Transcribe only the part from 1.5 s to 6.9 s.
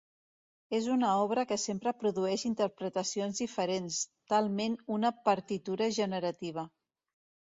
que sempre produeix interpretacions diferents; talment una partitura generativa.